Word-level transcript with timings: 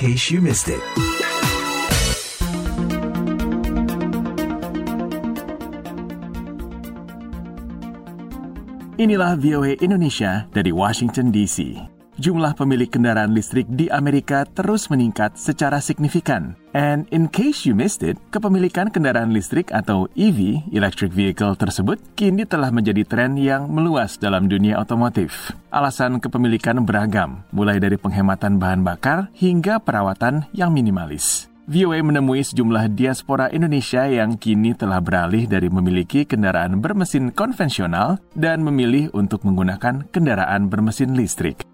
case 0.00 0.30
you 0.32 0.40
missed 0.40 0.72
it. 0.72 0.80
Inilah 8.96 9.36
VOA 9.36 9.76
Indonesia 9.84 10.48
dari 10.56 10.72
Washington 10.72 11.28
DC. 11.28 11.89
Jumlah 12.20 12.52
pemilik 12.52 12.92
kendaraan 12.92 13.32
listrik 13.32 13.64
di 13.64 13.88
Amerika 13.88 14.44
terus 14.44 14.92
meningkat 14.92 15.40
secara 15.40 15.80
signifikan. 15.80 16.52
And 16.76 17.08
in 17.08 17.32
case 17.32 17.64
you 17.64 17.72
missed 17.72 18.04
it, 18.04 18.20
kepemilikan 18.28 18.92
kendaraan 18.92 19.32
listrik 19.32 19.72
atau 19.72 20.04
EV, 20.12 20.68
electric 20.68 21.16
vehicle 21.16 21.56
tersebut, 21.56 21.96
kini 22.20 22.44
telah 22.44 22.68
menjadi 22.68 23.08
tren 23.08 23.40
yang 23.40 23.72
meluas 23.72 24.20
dalam 24.20 24.52
dunia 24.52 24.76
otomotif. 24.76 25.56
Alasan 25.72 26.20
kepemilikan 26.20 26.84
beragam, 26.84 27.40
mulai 27.56 27.80
dari 27.80 27.96
penghematan 27.96 28.60
bahan 28.60 28.84
bakar 28.84 29.32
hingga 29.32 29.80
perawatan 29.80 30.44
yang 30.52 30.76
minimalis. 30.76 31.48
VOA 31.72 32.04
menemui 32.04 32.44
sejumlah 32.44 33.00
diaspora 33.00 33.48
Indonesia 33.48 34.04
yang 34.04 34.36
kini 34.36 34.76
telah 34.76 35.00
beralih 35.00 35.48
dari 35.48 35.72
memiliki 35.72 36.28
kendaraan 36.28 36.84
bermesin 36.84 37.32
konvensional 37.32 38.20
dan 38.36 38.60
memilih 38.60 39.08
untuk 39.16 39.40
menggunakan 39.48 40.04
kendaraan 40.12 40.68
bermesin 40.68 41.16
listrik. 41.16 41.69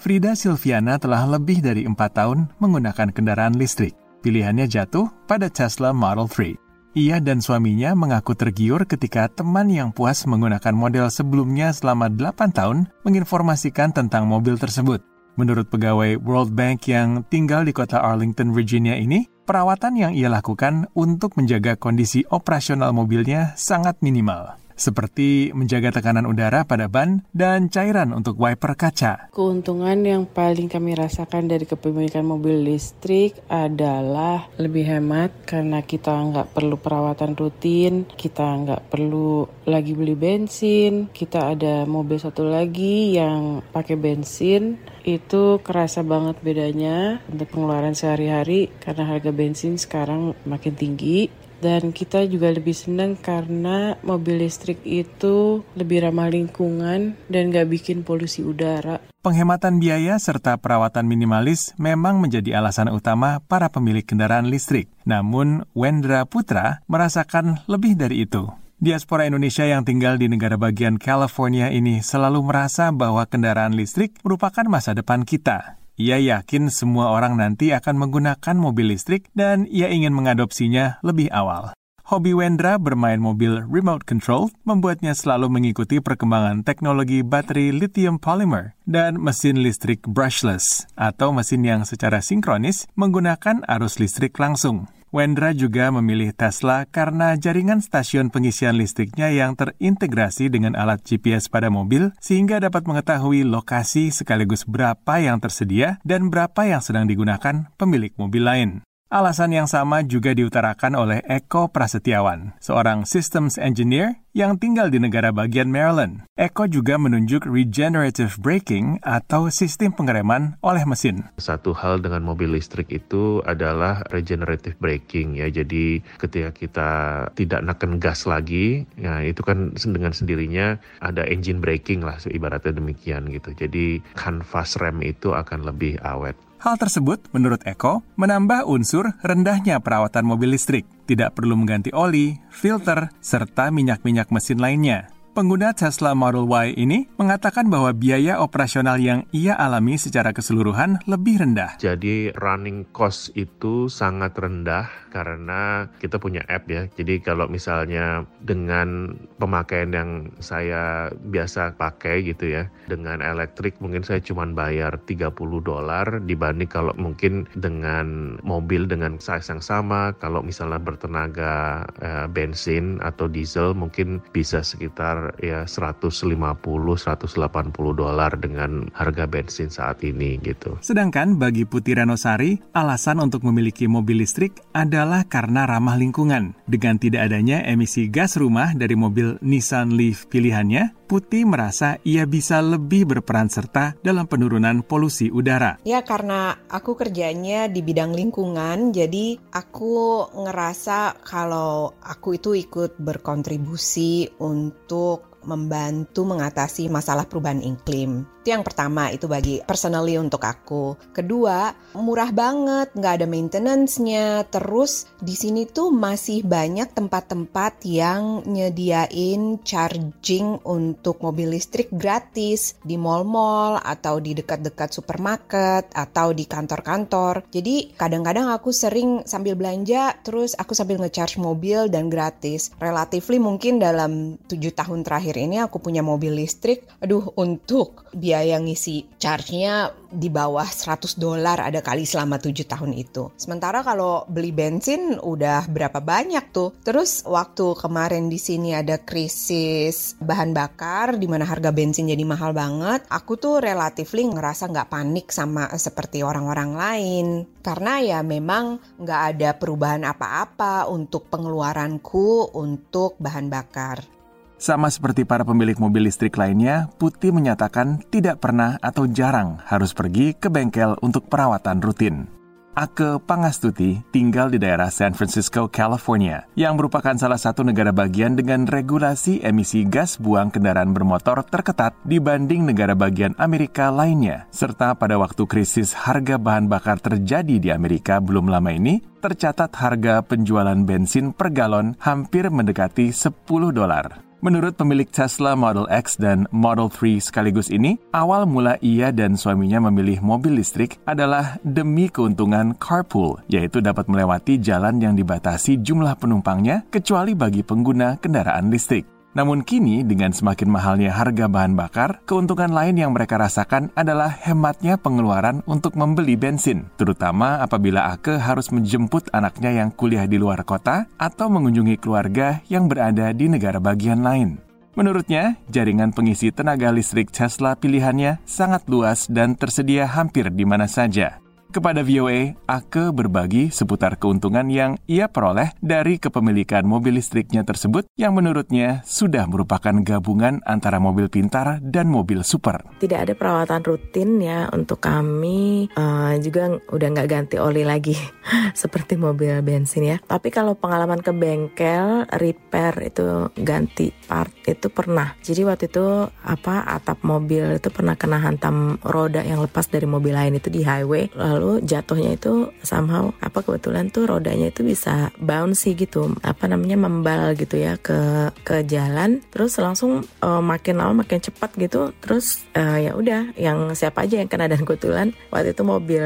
Frida 0.00 0.32
Silviana 0.32 0.96
telah 0.96 1.28
lebih 1.28 1.60
dari 1.60 1.84
empat 1.84 2.16
tahun 2.16 2.48
menggunakan 2.56 3.12
kendaraan 3.12 3.52
listrik. 3.52 3.92
Pilihannya 4.24 4.64
jatuh 4.64 5.12
pada 5.28 5.52
Tesla 5.52 5.92
Model 5.92 6.24
3. 6.24 6.96
Ia 6.96 7.20
dan 7.20 7.44
suaminya 7.44 7.92
mengaku 7.92 8.32
tergiur 8.32 8.88
ketika 8.88 9.28
teman 9.28 9.68
yang 9.68 9.92
puas 9.92 10.24
menggunakan 10.24 10.72
model 10.72 11.12
sebelumnya 11.12 11.68
selama 11.76 12.08
8 12.08 12.32
tahun 12.48 12.88
menginformasikan 13.04 13.92
tentang 13.92 14.24
mobil 14.24 14.56
tersebut. 14.56 15.04
Menurut 15.36 15.68
pegawai 15.68 16.16
World 16.24 16.56
Bank 16.56 16.88
yang 16.88 17.20
tinggal 17.28 17.68
di 17.68 17.76
kota 17.76 18.00
Arlington, 18.00 18.56
Virginia 18.56 18.96
ini, 18.96 19.28
perawatan 19.44 20.00
yang 20.00 20.12
ia 20.16 20.32
lakukan 20.32 20.88
untuk 20.96 21.36
menjaga 21.36 21.76
kondisi 21.76 22.24
operasional 22.32 22.96
mobilnya 22.96 23.52
sangat 23.52 24.00
minimal 24.00 24.56
seperti 24.80 25.52
menjaga 25.52 26.00
tekanan 26.00 26.24
udara 26.24 26.64
pada 26.64 26.88
ban 26.88 27.20
dan 27.36 27.68
cairan 27.68 28.16
untuk 28.16 28.40
wiper 28.40 28.72
kaca. 28.72 29.28
Keuntungan 29.28 30.00
yang 30.00 30.24
paling 30.24 30.72
kami 30.72 30.96
rasakan 30.96 31.52
dari 31.52 31.68
kepemilikan 31.68 32.24
mobil 32.24 32.64
listrik 32.64 33.36
adalah 33.52 34.48
lebih 34.56 34.88
hemat 34.88 35.44
karena 35.44 35.84
kita 35.84 36.16
nggak 36.16 36.56
perlu 36.56 36.80
perawatan 36.80 37.36
rutin, 37.36 38.08
kita 38.08 38.48
nggak 38.64 38.88
perlu 38.88 39.44
lagi 39.68 39.92
beli 39.92 40.16
bensin, 40.16 41.12
kita 41.12 41.52
ada 41.52 41.84
mobil 41.84 42.16
satu 42.16 42.48
lagi 42.48 43.12
yang 43.20 43.60
pakai 43.76 44.00
bensin, 44.00 44.80
itu 45.04 45.60
kerasa 45.60 46.00
banget 46.04 46.40
bedanya 46.40 47.20
untuk 47.28 47.52
pengeluaran 47.52 47.96
sehari-hari 47.96 48.72
karena 48.80 49.04
harga 49.08 49.30
bensin 49.32 49.76
sekarang 49.76 50.36
makin 50.44 50.74
tinggi 50.76 51.28
dan 51.60 51.92
kita 51.92 52.24
juga 52.26 52.50
lebih 52.50 52.74
senang 52.74 53.14
karena 53.20 53.94
mobil 54.02 54.42
listrik 54.42 54.80
itu 54.84 55.62
lebih 55.76 56.08
ramah 56.08 56.32
lingkungan 56.32 57.14
dan 57.28 57.52
gak 57.52 57.68
bikin 57.68 58.02
polusi 58.02 58.42
udara. 58.42 59.00
Penghematan 59.20 59.84
biaya 59.84 60.16
serta 60.16 60.56
perawatan 60.56 61.04
minimalis 61.04 61.76
memang 61.76 62.24
menjadi 62.24 62.56
alasan 62.56 62.88
utama 62.88 63.44
para 63.44 63.68
pemilik 63.68 64.00
kendaraan 64.00 64.48
listrik. 64.48 64.88
Namun, 65.04 65.68
Wendra 65.76 66.24
Putra 66.24 66.80
merasakan 66.88 67.60
lebih 67.68 68.00
dari 68.00 68.24
itu. 68.24 68.48
Diaspora 68.80 69.28
Indonesia 69.28 69.68
yang 69.68 69.84
tinggal 69.84 70.16
di 70.16 70.24
negara 70.24 70.56
bagian 70.56 70.96
California 70.96 71.68
ini 71.68 72.00
selalu 72.00 72.40
merasa 72.40 72.88
bahwa 72.88 73.28
kendaraan 73.28 73.76
listrik 73.76 74.16
merupakan 74.24 74.64
masa 74.72 74.96
depan 74.96 75.28
kita. 75.28 75.79
Ia 76.00 76.16
yakin 76.16 76.72
semua 76.72 77.12
orang 77.12 77.36
nanti 77.36 77.76
akan 77.76 78.00
menggunakan 78.00 78.56
mobil 78.56 78.96
listrik 78.96 79.28
dan 79.36 79.68
ia 79.68 79.92
ingin 79.92 80.16
mengadopsinya 80.16 80.96
lebih 81.04 81.28
awal. 81.28 81.76
Hobi 82.08 82.32
Wendra 82.32 82.80
bermain 82.80 83.20
mobil 83.20 83.60
remote 83.68 84.08
control 84.08 84.48
membuatnya 84.64 85.12
selalu 85.12 85.52
mengikuti 85.52 86.00
perkembangan 86.00 86.64
teknologi 86.64 87.20
baterai 87.20 87.76
lithium 87.76 88.16
polymer 88.16 88.72
dan 88.88 89.20
mesin 89.20 89.60
listrik 89.60 90.08
brushless 90.08 90.88
atau 90.96 91.36
mesin 91.36 91.68
yang 91.68 91.84
secara 91.84 92.24
sinkronis 92.24 92.88
menggunakan 92.96 93.60
arus 93.68 94.00
listrik 94.00 94.32
langsung. 94.40 94.88
Wendra 95.10 95.50
juga 95.50 95.90
memilih 95.90 96.30
Tesla 96.30 96.86
karena 96.86 97.34
jaringan 97.34 97.82
stasiun 97.82 98.30
pengisian 98.30 98.78
listriknya 98.78 99.26
yang 99.34 99.58
terintegrasi 99.58 100.46
dengan 100.54 100.78
alat 100.78 101.02
GPS 101.02 101.50
pada 101.50 101.66
mobil 101.66 102.14
sehingga 102.22 102.62
dapat 102.62 102.86
mengetahui 102.86 103.42
lokasi 103.42 104.14
sekaligus 104.14 104.62
berapa 104.62 105.18
yang 105.18 105.42
tersedia 105.42 105.98
dan 106.06 106.30
berapa 106.30 106.62
yang 106.62 106.78
sedang 106.78 107.10
digunakan 107.10 107.66
pemilik 107.74 108.14
mobil 108.14 108.46
lain. 108.46 108.70
Alasan 109.10 109.50
yang 109.50 109.66
sama 109.66 110.06
juga 110.06 110.30
diutarakan 110.38 110.94
oleh 110.94 111.18
Eko 111.26 111.66
Prasetyawan, 111.66 112.54
seorang 112.62 113.02
systems 113.02 113.58
engineer 113.58 114.22
yang 114.38 114.54
tinggal 114.54 114.86
di 114.86 115.02
negara 115.02 115.34
bagian 115.34 115.66
Maryland. 115.66 116.30
Eko 116.38 116.70
juga 116.70 116.94
menunjuk 116.94 117.42
regenerative 117.42 118.38
braking 118.38 119.02
atau 119.02 119.50
sistem 119.50 119.90
pengereman 119.90 120.62
oleh 120.62 120.86
mesin. 120.86 121.26
Satu 121.42 121.74
hal 121.74 121.98
dengan 121.98 122.22
mobil 122.22 122.54
listrik 122.54 122.86
itu 122.94 123.42
adalah 123.42 124.06
regenerative 124.14 124.78
braking 124.78 125.42
ya. 125.42 125.50
Jadi 125.50 126.06
ketika 126.22 126.54
kita 126.54 126.90
tidak 127.34 127.66
neken 127.66 127.98
gas 127.98 128.30
lagi, 128.30 128.86
ya 128.94 129.26
itu 129.26 129.42
kan 129.42 129.74
dengan 129.74 130.14
sendirinya 130.14 130.78
ada 131.02 131.26
engine 131.26 131.58
braking 131.58 132.06
lah 132.06 132.14
ibaratnya 132.30 132.78
demikian 132.78 133.26
gitu. 133.26 133.58
Jadi 133.58 134.06
kanvas 134.14 134.78
rem 134.78 135.02
itu 135.02 135.34
akan 135.34 135.66
lebih 135.66 135.98
awet. 136.06 136.38
Hal 136.60 136.76
tersebut, 136.76 137.24
menurut 137.32 137.64
Eko, 137.64 138.04
menambah 138.20 138.68
unsur 138.68 139.16
rendahnya 139.24 139.80
perawatan 139.80 140.28
mobil 140.28 140.52
listrik. 140.52 140.84
Tidak 141.08 141.32
perlu 141.32 141.56
mengganti 141.56 141.88
oli, 141.96 142.36
filter, 142.52 143.08
serta 143.24 143.72
minyak-minyak 143.72 144.28
mesin 144.28 144.60
lainnya. 144.60 145.08
Pengguna 145.40 145.72
Tesla 145.72 146.12
Model 146.12 146.44
Y 146.44 146.76
ini 146.76 147.08
mengatakan 147.16 147.72
bahwa 147.72 147.96
biaya 147.96 148.44
operasional 148.44 149.00
yang 149.00 149.24
ia 149.32 149.56
alami 149.56 149.96
secara 149.96 150.36
keseluruhan 150.36 151.00
lebih 151.08 151.40
rendah. 151.40 151.80
Jadi 151.80 152.28
running 152.36 152.84
cost 152.92 153.32
itu 153.32 153.88
sangat 153.88 154.36
rendah 154.36 154.84
karena 155.08 155.88
kita 155.96 156.20
punya 156.20 156.44
app 156.44 156.68
ya. 156.68 156.92
Jadi 156.92 157.24
kalau 157.24 157.48
misalnya 157.48 158.28
dengan 158.44 159.16
pemakaian 159.40 159.88
yang 159.96 160.10
saya 160.44 161.08
biasa 161.08 161.80
pakai 161.80 162.20
gitu 162.20 162.60
ya, 162.60 162.68
dengan 162.84 163.24
elektrik 163.24 163.80
mungkin 163.80 164.04
saya 164.04 164.20
cuma 164.20 164.44
bayar 164.44 165.00
30 165.08 165.32
dolar 165.64 166.20
dibanding 166.20 166.68
kalau 166.68 166.92
mungkin 167.00 167.48
dengan 167.56 168.36
mobil 168.44 168.84
dengan 168.84 169.16
size 169.16 169.48
yang 169.48 169.64
sama, 169.64 170.12
kalau 170.20 170.44
misalnya 170.44 170.76
bertenaga 170.76 171.88
eh, 172.04 172.28
bensin 172.28 173.00
atau 173.00 173.24
diesel 173.24 173.72
mungkin 173.72 174.20
bisa 174.36 174.60
sekitar 174.60 175.29
ya 175.38 175.62
150 175.68 176.26
180 176.34 177.70
dolar 177.94 178.32
dengan 178.36 178.90
harga 178.90 179.24
bensin 179.30 179.70
saat 179.70 180.02
ini 180.02 180.42
gitu. 180.42 180.76
Sedangkan 180.82 181.38
bagi 181.38 181.64
Putih 181.64 182.02
Ranosari, 182.02 182.58
alasan 182.74 183.22
untuk 183.22 183.46
memiliki 183.46 183.86
mobil 183.86 184.26
listrik 184.26 184.58
adalah 184.74 185.26
karena 185.30 185.64
ramah 185.70 185.94
lingkungan. 185.94 186.58
Dengan 186.66 186.98
tidak 186.98 187.30
adanya 187.30 187.62
emisi 187.62 188.10
gas 188.10 188.34
rumah 188.34 188.74
dari 188.74 188.98
mobil 188.98 189.38
Nissan 189.40 189.94
Leaf 189.94 190.26
pilihannya, 190.26 190.99
Putih 191.10 191.42
merasa 191.42 191.98
ia 192.06 192.22
bisa 192.22 192.62
lebih 192.62 193.02
berperan 193.02 193.50
serta 193.50 193.98
dalam 193.98 194.30
penurunan 194.30 194.86
polusi 194.86 195.26
udara. 195.26 195.82
Ya 195.82 196.06
karena 196.06 196.54
aku 196.70 196.94
kerjanya 196.94 197.66
di 197.66 197.82
bidang 197.82 198.14
lingkungan, 198.14 198.94
jadi 198.94 199.34
aku 199.50 200.30
ngerasa 200.38 201.18
kalau 201.26 201.98
aku 201.98 202.38
itu 202.38 202.54
ikut 202.54 203.02
berkontribusi 203.02 204.38
untuk 204.38 205.29
membantu 205.44 206.26
mengatasi 206.26 206.90
masalah 206.92 207.24
perubahan 207.24 207.62
iklim. 207.62 208.26
Itu 208.40 208.56
yang 208.56 208.64
pertama, 208.64 209.12
itu 209.12 209.28
bagi 209.28 209.60
personally 209.68 210.16
untuk 210.16 210.40
aku. 210.40 210.96
Kedua, 211.12 211.76
murah 211.92 212.32
banget, 212.32 212.88
nggak 212.96 213.14
ada 213.20 213.26
maintenance-nya. 213.28 214.48
Terus 214.48 215.12
di 215.20 215.36
sini 215.36 215.68
tuh 215.68 215.92
masih 215.92 216.48
banyak 216.48 216.96
tempat-tempat 216.96 217.84
yang 217.84 218.40
nyediain 218.48 219.60
charging 219.60 220.56
untuk 220.64 221.20
mobil 221.20 221.52
listrik 221.52 221.92
gratis 221.92 222.80
di 222.80 222.96
mall-mall 222.96 223.76
atau 223.76 224.16
di 224.24 224.32
dekat-dekat 224.32 224.88
supermarket 224.88 225.92
atau 225.92 226.32
di 226.32 226.48
kantor-kantor. 226.48 227.44
Jadi 227.52 227.92
kadang-kadang 227.92 228.48
aku 228.48 228.72
sering 228.72 229.28
sambil 229.28 229.52
belanja, 229.52 230.16
terus 230.24 230.56
aku 230.56 230.72
sambil 230.72 230.96
ngecharge 230.96 231.36
mobil 231.36 231.92
dan 231.92 232.08
gratis. 232.08 232.72
Relatively 232.80 233.36
mungkin 233.36 233.76
dalam 233.76 234.40
tujuh 234.48 234.72
tahun 234.72 235.04
terakhir 235.04 235.29
akhir-akhir 235.30 235.46
ini 235.46 235.62
aku 235.62 235.78
punya 235.78 236.02
mobil 236.02 236.34
listrik, 236.34 236.90
aduh 236.98 237.30
untuk 237.38 238.02
biaya 238.10 238.58
ngisi 238.58 239.06
charge-nya 239.14 239.94
di 240.10 240.26
bawah 240.26 240.66
100 240.66 241.22
dolar 241.22 241.62
ada 241.62 241.78
kali 241.78 242.02
selama 242.02 242.42
7 242.42 242.66
tahun 242.66 242.98
itu. 242.98 243.30
Sementara 243.38 243.86
kalau 243.86 244.26
beli 244.26 244.50
bensin 244.50 245.22
udah 245.22 245.70
berapa 245.70 246.02
banyak 246.02 246.50
tuh. 246.50 246.74
Terus 246.82 247.22
waktu 247.22 247.78
kemarin 247.78 248.26
di 248.26 248.42
sini 248.42 248.74
ada 248.74 248.98
krisis 248.98 250.18
bahan 250.18 250.50
bakar 250.50 251.14
di 251.14 251.30
mana 251.30 251.46
harga 251.46 251.70
bensin 251.70 252.10
jadi 252.10 252.26
mahal 252.26 252.50
banget, 252.50 253.06
aku 253.06 253.38
tuh 253.38 253.62
relatifly 253.62 254.26
ngerasa 254.26 254.66
nggak 254.66 254.90
panik 254.90 255.30
sama 255.30 255.70
seperti 255.78 256.26
orang-orang 256.26 256.74
lain. 256.74 257.26
Karena 257.62 258.02
ya 258.02 258.18
memang 258.26 258.82
nggak 258.98 259.22
ada 259.36 259.50
perubahan 259.54 260.02
apa-apa 260.02 260.90
untuk 260.90 261.30
pengeluaranku 261.30 262.50
untuk 262.58 263.14
bahan 263.22 263.46
bakar. 263.46 264.19
Sama 264.60 264.92
seperti 264.92 265.24
para 265.24 265.40
pemilik 265.40 265.80
mobil 265.80 266.04
listrik 266.04 266.36
lainnya, 266.36 266.92
Putih 267.00 267.32
menyatakan 267.32 268.04
tidak 268.12 268.44
pernah 268.44 268.76
atau 268.84 269.08
jarang 269.08 269.56
harus 269.64 269.96
pergi 269.96 270.36
ke 270.36 270.52
bengkel 270.52 271.00
untuk 271.00 271.32
perawatan 271.32 271.80
rutin. 271.80 272.28
Ake 272.76 273.18
Pangastuti 273.24 274.04
tinggal 274.12 274.52
di 274.52 274.60
daerah 274.60 274.92
San 274.92 275.16
Francisco, 275.16 275.72
California, 275.72 276.44
yang 276.60 276.76
merupakan 276.76 277.16
salah 277.16 277.40
satu 277.40 277.64
negara 277.64 277.88
bagian 277.88 278.36
dengan 278.36 278.68
regulasi 278.68 279.40
emisi 279.40 279.88
gas 279.88 280.20
buang 280.20 280.52
kendaraan 280.52 280.92
bermotor 280.92 281.40
terketat 281.48 281.96
dibanding 282.04 282.68
negara 282.68 282.92
bagian 282.92 283.32
Amerika 283.40 283.88
lainnya. 283.88 284.44
Serta 284.52 284.92
pada 284.92 285.16
waktu 285.16 285.40
krisis 285.48 285.96
harga 285.96 286.36
bahan 286.36 286.68
bakar 286.68 287.00
terjadi 287.00 287.56
di 287.56 287.72
Amerika 287.72 288.20
belum 288.20 288.52
lama 288.52 288.76
ini, 288.76 289.00
tercatat 289.24 289.72
harga 289.72 290.20
penjualan 290.20 290.76
bensin 290.84 291.32
per 291.32 291.48
galon 291.48 291.96
hampir 292.04 292.52
mendekati 292.52 293.08
10 293.08 293.40
dolar. 293.72 294.29
Menurut 294.40 294.72
pemilik 294.72 295.04
Tesla 295.04 295.52
Model 295.52 295.84
X 295.92 296.16
dan 296.16 296.48
Model 296.48 296.88
3 296.88 297.20
sekaligus 297.20 297.68
ini, 297.68 298.00
awal 298.08 298.48
mula 298.48 298.80
ia 298.80 299.12
dan 299.12 299.36
suaminya 299.36 299.92
memilih 299.92 300.24
mobil 300.24 300.56
listrik 300.56 300.96
adalah 301.04 301.60
demi 301.60 302.08
keuntungan 302.08 302.72
carpool, 302.80 303.36
yaitu 303.52 303.84
dapat 303.84 304.08
melewati 304.08 304.56
jalan 304.56 304.96
yang 304.96 305.12
dibatasi 305.12 305.84
jumlah 305.84 306.16
penumpangnya 306.16 306.88
kecuali 306.88 307.36
bagi 307.36 307.60
pengguna 307.60 308.16
kendaraan 308.16 308.72
listrik. 308.72 309.19
Namun 309.30 309.62
kini 309.62 310.02
dengan 310.02 310.34
semakin 310.34 310.66
mahalnya 310.66 311.14
harga 311.14 311.46
bahan 311.46 311.78
bakar, 311.78 312.18
keuntungan 312.26 312.74
lain 312.74 312.98
yang 312.98 313.14
mereka 313.14 313.38
rasakan 313.38 313.94
adalah 313.94 314.26
hematnya 314.26 314.98
pengeluaran 314.98 315.62
untuk 315.70 315.94
membeli 315.94 316.34
bensin, 316.34 316.90
terutama 316.98 317.62
apabila 317.62 318.10
Ake 318.10 318.34
harus 318.42 318.74
menjemput 318.74 319.30
anaknya 319.30 319.70
yang 319.70 319.94
kuliah 319.94 320.26
di 320.26 320.34
luar 320.34 320.66
kota 320.66 321.06
atau 321.14 321.46
mengunjungi 321.46 322.02
keluarga 322.02 322.58
yang 322.66 322.90
berada 322.90 323.30
di 323.30 323.46
negara 323.46 323.78
bagian 323.78 324.26
lain. 324.26 324.58
Menurutnya, 324.98 325.54
jaringan 325.70 326.10
pengisi 326.10 326.50
tenaga 326.50 326.90
listrik 326.90 327.30
Tesla 327.30 327.78
pilihannya 327.78 328.42
sangat 328.42 328.90
luas 328.90 329.30
dan 329.30 329.54
tersedia 329.54 330.10
hampir 330.10 330.50
di 330.50 330.66
mana 330.66 330.90
saja. 330.90 331.38
Kepada 331.70 332.02
VOA, 332.02 332.58
Ake 332.66 333.14
berbagi 333.14 333.70
seputar 333.70 334.18
keuntungan 334.18 334.66
yang 334.66 334.98
ia 335.06 335.30
peroleh 335.30 335.70
dari 335.78 336.18
kepemilikan 336.18 336.82
mobil 336.82 337.14
listriknya 337.14 337.62
tersebut 337.62 338.10
yang 338.18 338.34
menurutnya 338.34 339.06
sudah 339.06 339.46
merupakan 339.46 339.94
gabungan 340.02 340.58
antara 340.66 340.98
mobil 340.98 341.30
pintar 341.30 341.78
dan 341.78 342.10
mobil 342.10 342.42
super. 342.42 342.82
Tidak 342.98 343.14
ada 343.14 343.38
perawatan 343.38 343.86
rutin 343.86 344.42
ya 344.42 344.66
untuk 344.74 344.98
kami 344.98 345.86
uh, 345.94 346.34
juga 346.42 346.74
udah 346.90 347.08
nggak 347.14 347.30
ganti 347.30 347.56
oli 347.62 347.86
lagi 347.86 348.18
seperti 348.82 349.14
mobil 349.14 349.62
bensin 349.62 350.10
ya. 350.10 350.16
Tapi 350.18 350.50
kalau 350.50 350.74
pengalaman 350.74 351.22
ke 351.22 351.30
bengkel 351.30 352.26
repair 352.34 352.98
itu 352.98 353.46
ganti 353.62 354.10
part 354.26 354.50
itu 354.66 354.90
pernah. 354.90 355.38
Jadi 355.38 355.62
waktu 355.62 355.86
itu 355.86 356.34
apa 356.42 356.82
atap 356.98 357.22
mobil 357.22 357.78
itu 357.78 357.94
pernah 357.94 358.18
kena 358.18 358.42
hantam 358.42 358.98
roda 359.06 359.46
yang 359.46 359.62
lepas 359.62 359.86
dari 359.86 360.10
mobil 360.10 360.34
lain 360.34 360.58
itu 360.58 360.66
di 360.66 360.82
highway 360.82 361.30
lalu 361.38 361.59
lalu 361.60 361.84
jatuhnya 361.84 362.40
itu 362.40 362.72
somehow 362.80 363.28
apa 363.44 363.60
kebetulan 363.60 364.08
tuh 364.08 364.24
rodanya 364.24 364.72
itu 364.72 364.80
bisa 364.80 365.28
bouncy 365.36 365.92
gitu 365.92 366.32
apa 366.40 366.64
namanya 366.64 366.96
membal 366.96 367.52
gitu 367.52 367.76
ya 367.76 368.00
ke 368.00 368.48
ke 368.64 368.80
jalan. 368.88 369.44
Terus 369.52 369.76
langsung 369.76 370.24
uh, 370.40 370.64
makin 370.64 370.96
lama 370.96 371.20
makin 371.20 371.44
cepat 371.44 371.76
gitu 371.76 372.16
terus 372.24 372.64
uh, 372.72 372.96
ya 372.96 373.12
udah 373.12 373.52
yang 373.60 373.92
siapa 373.92 374.24
aja 374.24 374.40
yang 374.40 374.48
kena. 374.48 374.72
Dan 374.72 374.88
kebetulan 374.88 375.36
waktu 375.52 375.76
itu 375.76 375.82
mobil 375.84 376.24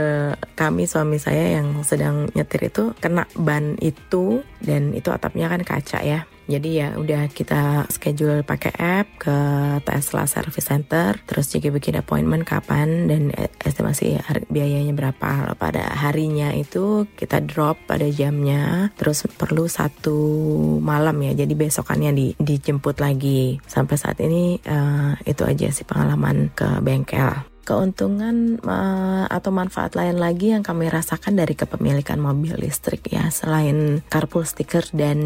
kami 0.54 0.86
suami 0.86 1.18
saya 1.18 1.58
yang 1.58 1.82
sedang 1.82 2.30
nyetir 2.38 2.70
itu 2.70 2.94
kena 3.02 3.26
ban 3.34 3.74
itu 3.82 4.46
dan 4.62 4.94
itu 4.94 5.10
atapnya 5.10 5.50
kan 5.50 5.66
kaca 5.66 5.98
ya 6.06 6.22
jadi 6.44 6.70
ya 6.70 6.88
udah 7.00 7.32
kita 7.32 7.88
schedule 7.88 8.44
pakai 8.44 8.72
app 8.76 9.06
ke 9.16 9.38
Tesla 9.84 10.28
Service 10.28 10.68
Center, 10.68 11.16
terus 11.24 11.48
juga 11.48 11.72
bikin 11.72 11.96
appointment 11.96 12.44
kapan 12.44 13.08
dan 13.08 13.32
estimasi 13.64 14.20
biayanya 14.52 14.92
berapa. 14.92 15.56
Pada 15.56 15.88
harinya 15.96 16.52
itu 16.52 17.08
kita 17.16 17.40
drop 17.40 17.80
pada 17.88 18.04
jamnya, 18.12 18.92
terus 18.98 19.24
perlu 19.24 19.64
satu 19.64 20.18
malam 20.84 21.16
ya. 21.24 21.32
Jadi 21.32 21.56
besokannya 21.56 22.10
di, 22.12 22.26
dijemput 22.36 23.00
lagi. 23.00 23.56
Sampai 23.64 23.96
saat 23.96 24.20
ini 24.20 24.60
uh, 24.68 25.16
itu 25.24 25.42
aja 25.48 25.72
sih 25.72 25.88
pengalaman 25.88 26.52
ke 26.52 26.68
bengkel 26.84 27.53
keuntungan 27.64 28.60
uh, 28.62 29.26
atau 29.26 29.50
manfaat 29.50 29.96
lain 29.96 30.20
lagi 30.20 30.52
yang 30.52 30.60
kami 30.60 30.92
rasakan 30.92 31.34
dari 31.34 31.56
kepemilikan 31.56 32.20
mobil 32.20 32.54
listrik 32.60 33.08
ya. 33.08 33.32
Selain 33.32 34.04
carpool 34.12 34.44
sticker 34.44 34.84
dan 34.92 35.18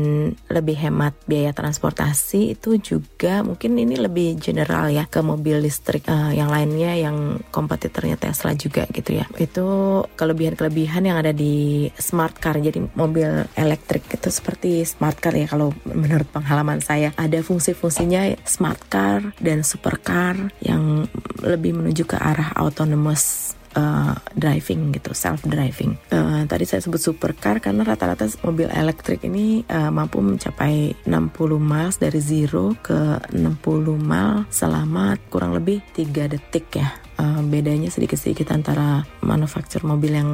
lebih 0.49 0.79
hemat 0.79 1.19
biaya 1.27 1.51
transportasi 1.51 2.55
itu 2.55 2.79
juga 2.79 3.43
mungkin 3.43 3.77
ini 3.77 3.99
lebih 3.99 4.39
general 4.39 4.89
ya 4.89 5.05
ke 5.11 5.21
mobil 5.21 5.59
listrik 5.59 6.07
uh, 6.07 6.31
yang 6.31 6.49
lainnya 6.49 6.95
yang 6.95 7.43
kompetitornya 7.51 8.15
Tesla 8.17 8.55
juga 8.55 8.87
gitu 8.95 9.19
ya. 9.19 9.27
Itu 9.37 9.67
kelebihan-kelebihan 10.15 11.05
yang 11.05 11.19
ada 11.19 11.35
di 11.35 11.91
smart 11.99 12.39
car 12.39 12.63
jadi 12.63 12.79
mobil 12.95 13.45
elektrik 13.59 14.07
itu 14.15 14.31
seperti 14.31 14.87
smart 14.87 15.19
car 15.19 15.35
ya 15.35 15.51
kalau 15.51 15.75
menurut 15.85 16.31
pengalaman 16.31 16.79
saya. 16.79 17.11
Ada 17.19 17.43
fungsi-fungsinya 17.43 18.47
smart 18.47 18.81
car 18.87 19.35
dan 19.43 19.67
super 19.67 19.99
car 19.99 20.55
yang 20.63 21.11
lebih 21.43 21.75
menuju 21.75 22.05
ke 22.07 22.17
arah 22.29 22.53
autonomous 22.61 23.57
uh, 23.79 24.15
driving 24.37 24.93
gitu, 24.93 25.17
self 25.17 25.41
driving. 25.45 25.97
Uh, 26.13 26.45
tadi 26.45 26.69
saya 26.69 26.85
sebut 26.85 27.01
supercar 27.01 27.63
karena 27.63 27.85
rata-rata 27.85 28.29
mobil 28.45 28.69
elektrik 28.69 29.25
ini 29.25 29.65
uh, 29.69 29.89
mampu 29.89 30.21
mencapai 30.21 30.93
60 31.09 31.57
miles 31.57 31.97
dari 31.97 32.21
zero 32.21 32.77
ke 32.79 33.33
60 33.33 33.97
mile 33.97 34.45
selama 34.53 35.17
kurang 35.33 35.57
lebih 35.57 35.81
3 35.97 36.33
detik 36.37 36.69
ya 36.77 37.08
uh, 37.19 37.43
bedanya 37.45 37.91
sedikit-sedikit 37.93 38.55
antara 38.55 39.05
manufaktur 39.21 39.85
mobil 39.85 40.17
yang 40.17 40.31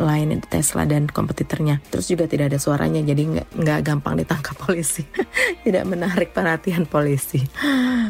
lain 0.00 0.40
Tesla 0.48 0.88
dan 0.88 1.06
kompetitornya. 1.06 1.84
Terus 1.92 2.08
juga 2.08 2.24
tidak 2.26 2.52
ada 2.52 2.58
suaranya, 2.58 3.04
jadi 3.04 3.44
nggak 3.52 3.80
gampang 3.84 4.18
ditangkap 4.18 4.56
polisi, 4.58 5.04
tidak 5.64 5.84
menarik 5.86 6.34
perhatian 6.34 6.88
polisi. 6.88 7.40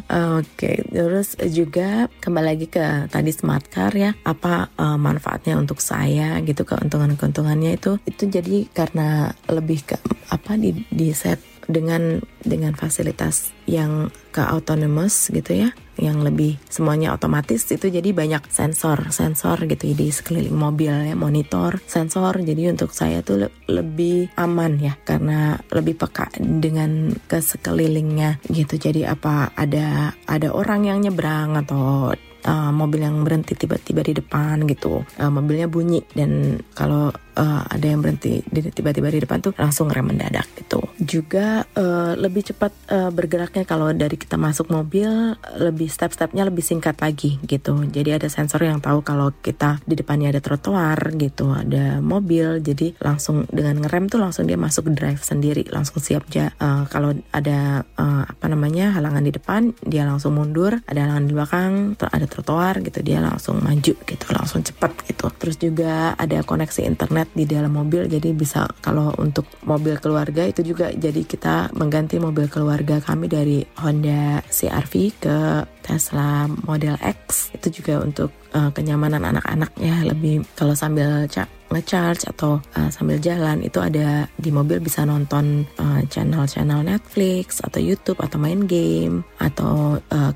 Oke, 0.08 0.46
okay. 0.56 0.76
terus 0.88 1.36
juga 1.52 2.08
kembali 2.22 2.46
lagi 2.56 2.66
ke 2.70 3.10
tadi 3.12 3.30
smart 3.34 3.68
car 3.68 3.92
ya, 3.92 4.16
apa 4.24 4.72
uh, 4.78 4.98
manfaatnya 4.98 5.58
untuk 5.58 5.82
saya 5.82 6.38
gitu 6.42 6.64
keuntungan-keuntungannya 6.64 7.76
itu 7.76 7.98
itu 8.08 8.24
jadi 8.26 8.66
karena 8.72 9.34
lebih 9.50 9.84
ke 9.84 9.96
apa 10.32 10.56
di 10.56 10.72
di 10.88 11.12
set 11.12 11.51
dengan 11.70 12.22
dengan 12.42 12.74
fasilitas 12.74 13.54
yang 13.70 14.10
ke 14.32 14.42
autonomous 14.42 15.30
gitu 15.30 15.68
ya 15.68 15.70
yang 16.00 16.24
lebih 16.24 16.56
semuanya 16.72 17.12
otomatis 17.12 17.68
itu 17.68 17.92
jadi 17.92 18.16
banyak 18.16 18.48
sensor 18.48 19.12
sensor 19.12 19.60
gitu 19.68 19.92
di 19.92 20.08
sekeliling 20.08 20.56
mobil 20.56 20.88
ya 20.90 21.14
monitor 21.14 21.78
sensor. 21.84 22.40
Jadi 22.40 22.72
untuk 22.72 22.96
saya 22.96 23.20
tuh 23.20 23.46
le 23.46 23.48
lebih 23.68 24.32
aman 24.40 24.80
ya 24.80 24.96
karena 25.04 25.60
lebih 25.68 26.00
peka 26.00 26.32
dengan 26.40 27.12
ke 27.28 27.44
sekelilingnya 27.44 28.40
gitu. 28.48 28.80
Jadi 28.80 29.04
apa 29.04 29.52
ada 29.52 30.16
ada 30.24 30.48
orang 30.50 30.88
yang 30.88 30.98
nyebrang 31.04 31.60
atau 31.60 32.16
uh, 32.46 32.72
mobil 32.72 33.04
yang 33.04 33.20
berhenti 33.22 33.54
tiba-tiba 33.54 34.00
di 34.00 34.16
depan 34.16 34.64
gitu 34.66 35.04
uh, 35.04 35.30
mobilnya 35.30 35.68
bunyi. 35.68 36.00
Dan 36.16 36.56
kalau 36.72 37.12
uh, 37.36 37.62
ada 37.66 37.86
yang 37.86 38.00
berhenti 38.00 38.42
tiba-tiba 38.50 39.08
di 39.12 39.20
depan 39.24 39.38
tuh 39.40 39.52
langsung 39.56 39.88
rem 39.88 40.02
mendadak 40.02 40.46
gitu. 40.58 40.82
Juga 40.98 41.64
uh, 41.78 42.12
lebih 42.18 42.52
cepat 42.52 42.72
uh, 42.90 43.10
bergeraknya 43.14 43.62
kalau 43.62 43.90
dari 43.94 44.18
kita 44.18 44.34
masuk 44.34 44.68
mobil 44.68 45.08
lebih 45.56 45.86
step-stepnya 45.86 46.48
lebih 46.48 46.64
singkat 46.64 46.98
lagi 46.98 47.38
gitu. 47.46 47.86
Jadi 47.86 48.18
ada 48.18 48.28
sensor 48.28 48.66
yang 48.66 48.82
tahu 48.82 49.02
kalau 49.06 49.30
kita 49.42 49.78
di 49.86 49.94
depannya 49.94 50.34
ada 50.34 50.42
trotoar 50.42 51.14
gitu, 51.16 51.54
ada 51.54 52.02
mobil, 52.02 52.58
jadi 52.58 52.98
langsung 52.98 53.46
dengan 53.48 53.78
ngerem 53.82 54.10
tuh 54.10 54.18
langsung 54.18 54.44
dia 54.44 54.58
masuk 54.58 54.90
drive 54.92 55.22
sendiri, 55.22 55.64
langsung 55.70 56.02
siap 56.02 56.26
ja. 56.34 56.50
Uh, 56.58 56.84
kalau 56.90 57.14
ada 57.30 57.86
uh, 57.96 58.24
apa 58.26 58.46
namanya 58.50 58.90
halangan 58.94 59.22
di 59.22 59.32
depan, 59.32 59.70
dia 59.86 60.02
langsung 60.02 60.34
mundur, 60.34 60.82
ada 60.84 60.98
halangan 61.06 61.24
di 61.24 61.34
belakang, 61.34 61.72
ada 61.98 62.26
trotoar 62.26 62.82
gitu, 62.82 62.98
dia 63.00 63.22
langsung 63.22 63.62
maju 63.62 63.94
gitu, 63.94 64.26
langsung 64.34 64.60
cepat 64.66 64.92
gitu. 65.06 65.30
Terus 65.38 65.56
juga 65.56 66.18
ada 66.18 66.42
koneksi 66.42 66.82
internet 66.82 67.21
di 67.30 67.46
dalam 67.46 67.72
mobil 67.72 68.10
jadi 68.10 68.34
bisa 68.34 68.66
kalau 68.82 69.14
untuk 69.22 69.46
mobil 69.62 69.96
keluarga 70.02 70.44
itu 70.44 70.66
juga 70.66 70.90
jadi 70.90 71.22
kita 71.22 71.70
mengganti 71.78 72.18
mobil 72.18 72.50
keluarga 72.50 72.98
kami 72.98 73.30
dari 73.30 73.62
Honda 73.78 74.42
CRV 74.50 74.92
ke 75.22 75.36
Tesla 75.82 76.46
Model 76.46 76.94
X. 77.02 77.50
Itu 77.54 77.82
juga 77.82 78.02
untuk 78.02 78.30
uh, 78.54 78.70
kenyamanan 78.70 79.22
anak-anak 79.22 79.74
ya 79.82 80.06
lebih 80.06 80.46
kalau 80.54 80.78
sambil 80.78 81.26
ngecharge 81.72 82.28
atau 82.28 82.60
uh, 82.78 82.90
sambil 82.92 83.18
jalan 83.18 83.64
itu 83.64 83.82
ada 83.82 84.30
di 84.38 84.52
mobil 84.52 84.78
bisa 84.78 85.02
nonton 85.02 85.66
channel 86.12 86.32
channel-channel 86.42 86.80
Netflix 86.86 87.60
atau 87.60 87.80
YouTube 87.82 88.20
atau 88.22 88.38
main 88.38 88.64
game 88.64 89.26
atau 89.38 89.98
uh, 89.98 90.32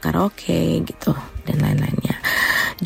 karaoke 0.00 0.84
gitu 0.84 1.14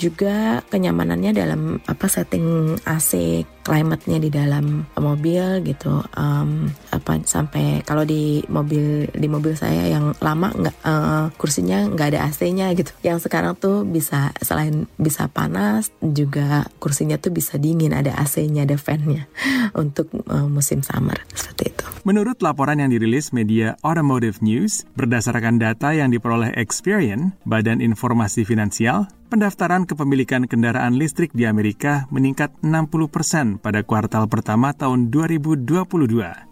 juga 0.07 0.63
kenyamanannya 0.71 1.35
dalam 1.35 1.83
apa 1.91 2.07
setting 2.07 2.79
AC 2.87 3.43
climate-nya 3.67 4.23
di 4.23 4.31
dalam 4.31 4.87
mobil 4.95 5.67
gitu 5.67 5.99
um, 6.15 6.71
apa 6.95 7.19
sampai 7.27 7.83
kalau 7.83 8.07
di 8.07 8.47
mobil 8.47 9.11
di 9.11 9.27
mobil 9.27 9.59
saya 9.59 9.91
yang 9.91 10.15
lama 10.23 10.55
nggak 10.55 10.77
uh, 10.87 11.27
kursinya 11.35 11.91
nggak 11.91 12.15
ada 12.15 12.31
AC-nya 12.31 12.71
gitu. 12.79 12.95
Yang 13.03 13.27
sekarang 13.27 13.59
tuh 13.59 13.83
bisa 13.83 14.31
selain 14.39 14.87
bisa 14.95 15.27
panas 15.27 15.91
juga 15.99 16.71
kursinya 16.79 17.19
tuh 17.19 17.35
bisa 17.35 17.59
dingin 17.59 17.91
ada 17.91 18.15
AC-nya 18.15 18.63
ada 18.63 18.79
fan-nya 18.79 19.27
untuk 19.83 20.15
uh, 20.31 20.47
musim 20.47 20.87
summer 20.87 21.19
seperti 21.35 21.75
itu. 21.75 21.85
Menurut 22.07 22.39
laporan 22.39 22.79
yang 22.79 22.95
dirilis 22.95 23.35
media 23.35 23.75
Automotive 23.83 24.39
News 24.39 24.87
berdasarkan 24.95 25.59
data 25.59 25.91
yang 25.91 26.15
diperoleh 26.15 26.55
Experian 26.55 27.35
Badan 27.43 27.83
Informasi 27.83 28.47
Finansial 28.47 29.11
pendaftaran 29.27 29.85
kepemilikan 29.85 30.47
kendaraan 30.47 30.95
listrik 30.95 31.35
di 31.35 31.45
Amerika 31.45 32.07
meningkat 32.15 32.55
60 32.63 33.11
persen 33.11 33.47
pada 33.59 33.83
kuartal 33.83 34.31
pertama 34.31 34.71
tahun 34.77 35.09
2022. 35.13 35.67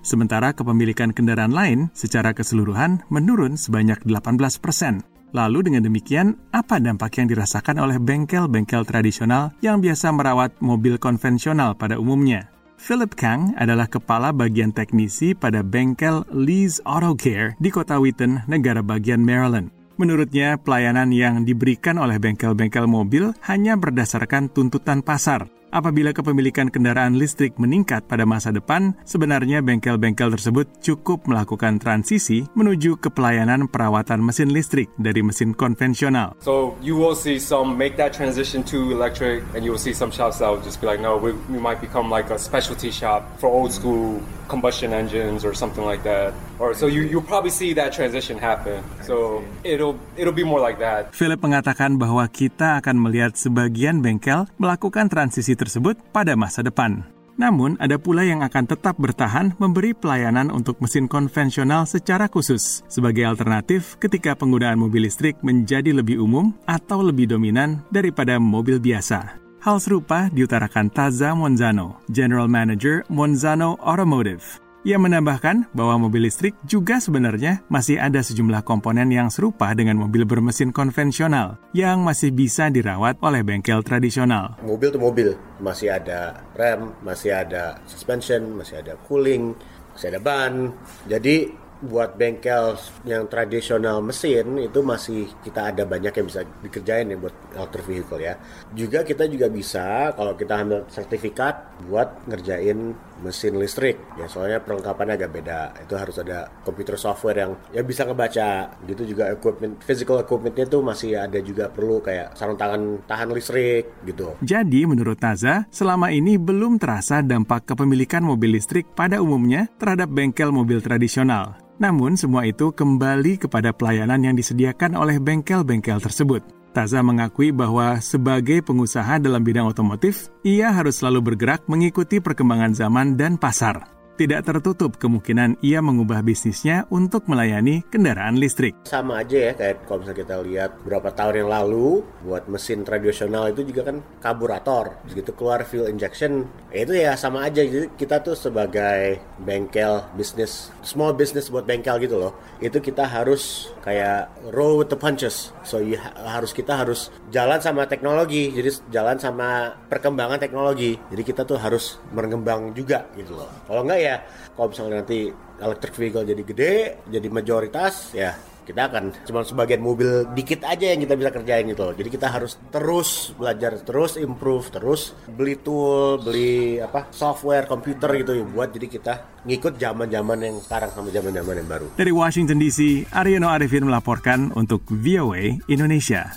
Sementara 0.02 0.50
kepemilikan 0.56 1.12
kendaraan 1.12 1.52
lain 1.52 1.78
secara 1.92 2.32
keseluruhan 2.32 3.04
menurun 3.12 3.56
sebanyak 3.56 4.00
18 4.02 4.40
persen. 4.58 5.04
Lalu 5.34 5.66
dengan 5.66 5.82
demikian, 5.82 6.38
apa 6.54 6.78
dampak 6.78 7.18
yang 7.18 7.26
dirasakan 7.26 7.82
oleh 7.82 7.98
bengkel-bengkel 7.98 8.86
tradisional 8.86 9.50
yang 9.58 9.82
biasa 9.82 10.14
merawat 10.14 10.54
mobil 10.62 10.94
konvensional 10.94 11.74
pada 11.74 11.98
umumnya? 11.98 12.54
Philip 12.78 13.16
Kang 13.18 13.56
adalah 13.58 13.90
kepala 13.90 14.30
bagian 14.30 14.70
teknisi 14.70 15.34
pada 15.34 15.64
bengkel 15.64 16.22
Lee's 16.30 16.78
Auto 16.86 17.18
Care 17.18 17.58
di 17.58 17.72
kota 17.72 17.98
Wheaton, 17.98 18.46
negara 18.46 18.84
bagian 18.84 19.24
Maryland. 19.24 19.74
Menurutnya, 19.94 20.58
pelayanan 20.58 21.14
yang 21.14 21.46
diberikan 21.46 22.02
oleh 22.02 22.18
bengkel-bengkel 22.18 22.90
mobil 22.90 23.30
hanya 23.46 23.78
berdasarkan 23.78 24.50
tuntutan 24.50 25.06
pasar. 25.06 25.46
Apabila 25.74 26.14
kepemilikan 26.14 26.70
kendaraan 26.70 27.18
listrik 27.18 27.58
meningkat 27.58 28.06
pada 28.06 28.22
masa 28.22 28.54
depan, 28.54 28.94
sebenarnya 29.02 29.58
bengkel-bengkel 29.58 30.30
tersebut 30.30 30.70
cukup 30.78 31.26
melakukan 31.26 31.82
transisi 31.82 32.46
menuju 32.54 33.02
ke 33.02 33.10
pelayanan 33.10 33.66
perawatan 33.66 34.22
mesin 34.22 34.54
listrik 34.54 34.86
dari 35.02 35.26
mesin 35.26 35.50
konvensional. 35.50 36.38
So 36.46 36.78
you 36.78 36.94
will 36.94 37.18
see 37.18 37.42
some 37.42 37.74
make 37.74 37.98
that 37.98 38.14
transition 38.14 38.62
to 38.70 38.94
electric, 38.94 39.42
and 39.58 39.66
you 39.66 39.74
will 39.74 39.82
see 39.82 39.90
some 39.90 40.14
shops 40.14 40.38
that 40.38 40.46
will 40.46 40.62
just 40.62 40.78
be 40.78 40.86
like, 40.86 41.02
no, 41.02 41.18
we, 41.18 41.34
we 41.50 41.58
might 41.58 41.82
become 41.82 42.06
like 42.06 42.30
a 42.30 42.38
specialty 42.38 42.94
shop 42.94 43.26
for 43.42 43.50
old 43.50 43.74
school 43.74 44.22
combustion 44.46 44.92
engines 44.92 45.42
or 45.42 45.56
something 45.56 45.82
like 45.82 46.06
that. 46.06 46.30
Or 46.62 46.76
so 46.76 46.86
you 46.86 47.02
you 47.02 47.18
probably 47.18 47.50
see 47.50 47.74
that 47.74 47.90
transition 47.90 48.38
happen. 48.38 48.78
So 49.02 49.42
it'll 49.66 49.98
it'll 50.14 50.36
be 50.36 50.46
more 50.46 50.62
like 50.62 50.78
that. 50.78 51.10
Philip 51.10 51.42
mengatakan 51.42 51.98
bahwa 51.98 52.22
kita 52.30 52.78
akan 52.78 53.02
melihat 53.02 53.34
sebagian 53.34 54.04
bengkel 54.04 54.46
melakukan 54.60 55.10
transisi 55.10 55.58
tersebut 55.64 55.96
pada 56.12 56.36
masa 56.36 56.60
depan. 56.60 57.02
Namun, 57.34 57.74
ada 57.82 57.98
pula 57.98 58.22
yang 58.22 58.46
akan 58.46 58.64
tetap 58.70 58.94
bertahan 58.94 59.58
memberi 59.58 59.90
pelayanan 59.90 60.54
untuk 60.54 60.78
mesin 60.78 61.10
konvensional 61.10 61.82
secara 61.82 62.30
khusus 62.30 62.86
sebagai 62.86 63.26
alternatif 63.26 63.98
ketika 63.98 64.38
penggunaan 64.38 64.78
mobil 64.78 65.02
listrik 65.10 65.34
menjadi 65.42 65.90
lebih 65.90 66.22
umum 66.22 66.54
atau 66.70 67.02
lebih 67.02 67.34
dominan 67.34 67.82
daripada 67.90 68.38
mobil 68.38 68.78
biasa. 68.78 69.42
Hal 69.64 69.80
serupa 69.80 70.28
diutarakan 70.30 70.92
Taza 70.92 71.32
Monzano, 71.32 71.98
General 72.12 72.46
Manager 72.46 73.02
Monzano 73.10 73.80
Automotive. 73.80 74.63
Ia 74.84 75.00
menambahkan 75.00 75.72
bahwa 75.72 75.96
mobil 75.96 76.28
listrik 76.28 76.52
juga 76.68 77.00
sebenarnya 77.00 77.64
masih 77.72 77.96
ada 77.96 78.20
sejumlah 78.20 78.68
komponen 78.68 79.08
yang 79.08 79.32
serupa 79.32 79.72
dengan 79.72 79.96
mobil 79.96 80.28
bermesin 80.28 80.76
konvensional 80.76 81.56
yang 81.72 82.04
masih 82.04 82.28
bisa 82.28 82.68
dirawat 82.68 83.16
oleh 83.24 83.40
bengkel 83.40 83.80
tradisional. 83.80 84.60
Mobil 84.60 84.92
itu 84.92 85.00
mobil, 85.00 85.28
masih 85.56 85.88
ada 85.88 86.44
rem, 86.52 86.92
masih 87.00 87.32
ada 87.32 87.80
suspension, 87.88 88.44
masih 88.60 88.84
ada 88.84 89.00
cooling, 89.08 89.56
masih 89.96 90.12
ada 90.12 90.20
ban. 90.20 90.76
Jadi 91.08 91.63
buat 91.86 92.16
bengkel 92.16 92.76
yang 93.04 93.28
tradisional 93.28 94.00
mesin 94.00 94.58
itu 94.58 94.80
masih 94.80 95.28
kita 95.44 95.70
ada 95.70 95.84
banyak 95.84 96.12
yang 96.12 96.26
bisa 96.26 96.42
dikerjain 96.64 97.12
ya 97.12 97.16
buat 97.20 97.34
electric 97.54 97.84
vehicle 97.84 98.20
ya. 98.20 98.34
Juga 98.72 99.04
kita 99.04 99.28
juga 99.28 99.46
bisa 99.52 100.10
kalau 100.16 100.32
kita 100.34 100.54
ambil 100.64 100.80
sertifikat 100.88 101.84
buat 101.86 102.24
ngerjain 102.26 102.96
mesin 103.22 103.54
listrik 103.56 103.96
ya 104.18 104.26
soalnya 104.26 104.58
perlengkapannya 104.60 105.14
agak 105.14 105.30
beda 105.30 105.58
itu 105.86 105.94
harus 105.94 106.16
ada 106.18 106.50
komputer 106.66 106.98
software 106.98 107.38
yang 107.46 107.52
ya 107.70 107.80
bisa 107.86 108.02
ngebaca 108.04 108.74
gitu 108.84 109.02
juga 109.06 109.30
equipment 109.30 109.78
physical 109.80 110.18
equipmentnya 110.18 110.66
tuh 110.66 110.82
masih 110.82 111.14
ada 111.14 111.38
juga 111.38 111.70
perlu 111.70 112.02
kayak 112.02 112.34
sarung 112.34 112.58
tangan 112.58 113.06
tahan 113.06 113.30
listrik 113.30 114.02
gitu. 114.04 114.34
Jadi 114.42 114.84
menurut 114.84 115.16
Taza 115.16 115.64
selama 115.70 116.10
ini 116.10 116.36
belum 116.36 116.76
terasa 116.76 117.22
dampak 117.22 117.70
kepemilikan 117.70 118.26
mobil 118.26 118.58
listrik 118.58 118.90
pada 118.92 119.22
umumnya 119.22 119.70
terhadap 119.78 120.10
bengkel 120.10 120.50
mobil 120.50 120.82
tradisional. 120.82 121.56
Namun 121.78 122.18
semua 122.18 122.46
itu 122.46 122.74
kembali 122.74 123.46
kepada 123.46 123.70
pelayanan 123.70 124.30
yang 124.30 124.34
disediakan 124.34 124.98
oleh 124.98 125.22
bengkel-bengkel 125.22 126.02
tersebut. 126.02 126.42
Taza 126.74 126.98
mengakui 127.06 127.54
bahwa 127.54 128.02
sebagai 128.02 128.58
pengusaha 128.66 129.22
dalam 129.22 129.46
bidang 129.46 129.70
otomotif, 129.70 130.34
ia 130.42 130.74
harus 130.74 130.98
selalu 130.98 131.34
bergerak 131.34 131.62
mengikuti 131.70 132.18
perkembangan 132.18 132.74
zaman 132.74 133.14
dan 133.14 133.38
pasar 133.38 133.93
tidak 134.14 134.46
tertutup 134.46 134.94
kemungkinan 134.96 135.58
ia 135.58 135.82
mengubah 135.82 136.22
bisnisnya 136.22 136.86
untuk 136.90 137.26
melayani 137.26 137.82
kendaraan 137.90 138.38
listrik. 138.38 138.78
Sama 138.86 139.26
aja 139.26 139.50
ya 139.50 139.52
kayak 139.58 139.90
kalau 139.90 140.06
misalnya 140.06 140.20
kita 140.22 140.36
lihat 140.46 140.70
beberapa 140.86 141.10
tahun 141.10 141.34
yang 141.44 141.50
lalu 141.50 142.06
buat 142.22 142.46
mesin 142.46 142.86
tradisional 142.86 143.50
itu 143.50 143.66
juga 143.66 143.90
kan 143.90 143.96
karburator, 144.22 144.94
begitu 145.10 145.34
keluar 145.34 145.66
fuel 145.66 145.90
injection, 145.90 146.46
ya 146.70 146.86
itu 146.86 146.94
ya 146.94 147.12
sama 147.18 147.50
aja. 147.50 147.66
Jadi 147.66 147.90
kita 147.98 148.22
tuh 148.22 148.38
sebagai 148.38 149.18
bengkel 149.42 150.06
bisnis, 150.14 150.70
small 150.86 151.12
business 151.12 151.50
buat 151.50 151.66
bengkel 151.66 151.98
gitu 151.98 152.16
loh, 152.16 152.32
itu 152.62 152.78
kita 152.78 153.02
harus 153.04 153.74
kayak 153.82 154.30
roll 154.54 154.78
with 154.78 154.88
the 154.88 154.98
punches. 154.98 155.50
So 155.66 155.82
you 155.82 155.98
harus 156.00 156.54
kita 156.54 156.78
harus 156.78 157.10
jalan 157.34 157.58
sama 157.58 157.90
teknologi, 157.90 158.54
jadi 158.54 158.70
jalan 158.94 159.18
sama 159.18 159.74
perkembangan 159.90 160.38
teknologi. 160.38 160.96
Jadi 161.10 161.22
kita 161.26 161.42
tuh 161.42 161.58
harus 161.58 161.98
mengembang 162.14 162.70
juga 162.72 163.10
gitu 163.18 163.34
loh. 163.34 163.50
Kalau 163.66 163.82
enggak 163.82 164.00
ya 164.04 164.16
kalau 164.52 164.68
misalnya 164.68 165.00
nanti 165.00 165.32
electric 165.58 165.92
vehicle 165.96 166.24
jadi 166.28 166.42
gede, 166.44 166.74
jadi 167.08 167.28
majoritas, 167.32 168.12
ya 168.12 168.36
kita 168.64 168.88
akan 168.88 169.04
cuma 169.28 169.44
sebagian 169.44 169.84
mobil 169.84 170.24
dikit 170.32 170.64
aja 170.64 170.96
yang 170.96 171.00
kita 171.04 171.14
bisa 171.20 171.30
kerjain 171.30 171.68
gitu 171.68 171.92
Jadi 171.92 172.08
kita 172.08 172.32
harus 172.32 172.56
terus 172.72 173.36
belajar, 173.36 173.76
terus 173.84 174.16
improve, 174.16 174.72
terus 174.72 175.12
beli 175.28 175.60
tool, 175.60 176.18
beli 176.24 176.80
apa 176.80 177.12
software, 177.12 177.68
komputer 177.68 178.24
gitu 178.24 178.32
ya 178.40 178.44
buat 178.48 178.72
jadi 178.72 178.88
kita 178.88 179.14
ngikut 179.44 179.76
zaman-zaman 179.76 180.38
yang 180.40 180.56
sekarang 180.64 180.90
sama 180.96 181.12
zaman-zaman 181.12 181.54
yang 181.60 181.68
baru. 181.68 181.86
Dari 181.94 182.12
Washington 182.12 182.56
DC, 182.56 183.12
Aryono 183.12 183.52
Arifin 183.52 183.84
melaporkan 183.84 184.48
untuk 184.56 184.88
VOA 184.88 185.60
Indonesia. 185.68 186.32